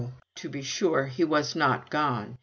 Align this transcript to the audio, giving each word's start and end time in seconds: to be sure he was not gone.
to 0.35 0.49
be 0.49 0.63
sure 0.63 1.05
he 1.05 1.23
was 1.23 1.55
not 1.55 1.91
gone. 1.91 2.35